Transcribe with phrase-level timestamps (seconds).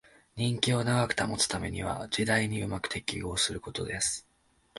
[0.35, 4.27] 人気を長く保つためには時代にうまく適応することです